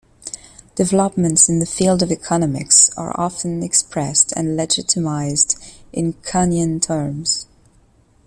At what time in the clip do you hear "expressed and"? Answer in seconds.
3.61-4.57